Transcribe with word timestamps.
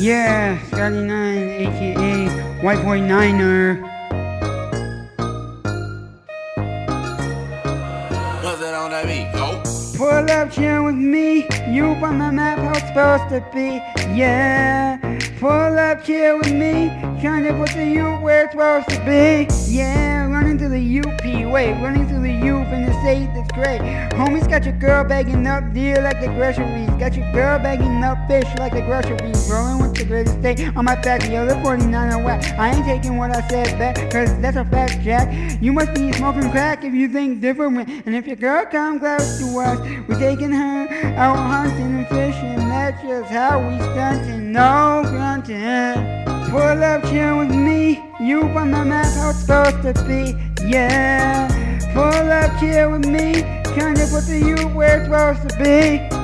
Yeah, 0.00 0.58
Scotty 0.68 1.02
Nine, 1.02 1.50
aka 1.60 2.62
White 2.62 2.82
Boy 2.82 3.00
Niner. 3.02 3.82
What's 8.40 8.60
that 8.60 8.72
on 8.72 8.92
that 8.92 9.04
beat? 9.04 9.30
Go. 9.34 9.60
Pull 9.98 10.30
up, 10.30 10.50
chill 10.50 10.84
with 10.86 10.94
me. 10.94 11.46
You 11.68 11.84
on 11.84 12.16
my 12.16 12.30
map, 12.30 12.60
how 12.60 12.70
it's 12.70 12.88
supposed 12.88 13.28
to 13.28 13.44
be. 13.52 13.76
Yeah. 14.16 14.96
Pull 15.38 15.50
up, 15.78 16.02
chill 16.02 16.38
with 16.38 16.50
me. 16.50 16.88
Trying 17.20 17.44
to 17.44 17.52
put 17.52 17.68
the 17.76 17.84
U 17.84 18.16
where 18.22 18.44
it's 18.44 18.52
supposed 18.52 18.88
to 18.88 18.98
be. 19.04 19.48
Yeah, 19.70 19.99
the 20.80 21.00
UP. 21.00 21.52
Wait, 21.52 21.72
running 21.82 22.08
through 22.08 22.22
the 22.22 22.32
U 22.46 22.58
in 22.58 22.86
the 22.86 22.92
state 23.00 23.28
that's 23.34 23.52
great. 23.52 23.80
Homies 24.12 24.48
got 24.48 24.64
your 24.64 24.78
girl 24.78 25.04
bagging 25.04 25.46
up 25.46 25.72
deer 25.74 26.00
like 26.02 26.20
the 26.20 26.28
groceries. 26.28 26.88
Got 26.98 27.14
your 27.14 27.30
girl 27.32 27.58
bagging 27.58 28.02
up 28.02 28.18
fish 28.28 28.48
like 28.58 28.72
the 28.72 28.80
groceries. 28.80 29.50
Rolling 29.50 29.82
with 29.82 29.94
the 29.94 30.04
greatest 30.04 30.38
state 30.38 30.74
on 30.76 30.84
my 30.86 30.94
back. 31.00 31.20
The 31.22 31.36
other 31.36 31.60
49 31.62 32.12
are 32.12 32.22
whack. 32.22 32.42
I 32.58 32.74
ain't 32.74 32.84
taking 32.86 33.18
what 33.18 33.30
I 33.30 33.46
said 33.48 33.78
back, 33.78 33.96
cause 34.10 34.30
that's 34.40 34.56
a 34.56 34.64
fact, 34.64 35.02
Jack. 35.02 35.28
You 35.60 35.72
must 35.72 35.92
be 35.94 36.12
smoking 36.12 36.50
crack 36.50 36.84
if 36.84 36.94
you 36.94 37.08
think 37.08 37.40
different. 37.40 37.88
And 38.06 38.14
if 38.14 38.26
your 38.26 38.36
girl 38.36 38.64
come 38.64 38.98
close 38.98 39.38
to 39.38 39.58
us, 39.58 39.78
we're 40.08 40.18
taking 40.18 40.52
her 40.52 40.88
out 41.16 41.36
hunting 41.36 41.98
and 41.98 42.08
fishing. 42.08 42.56
That's 42.56 43.02
just 43.02 43.30
how 43.30 43.60
we 43.68 43.76
stunting. 43.78 44.52
No 44.52 45.02
grunting. 45.04 46.20
Pull 46.50 46.82
up, 46.82 47.02
chill 47.04 47.38
with 47.38 47.50
me. 47.50 48.02
You 48.20 48.42
on 48.42 48.70
the 48.70 48.84
map, 48.84 49.06
how 49.14 49.30
it's 49.30 49.40
supposed 49.40 49.82
to 49.82 50.04
be. 50.04 50.49
Yeah. 50.64 51.48
Pull 51.92 52.30
up, 52.30 52.56
here 52.60 52.88
with 52.88 53.06
me. 53.06 53.42
kind 53.74 53.98
of 53.98 54.10
put 54.10 54.26
the 54.26 54.38
U 54.38 54.68
where 54.68 54.98
it's 54.98 55.06
supposed 55.06 55.48
to 55.48 55.56
be. 55.58 56.19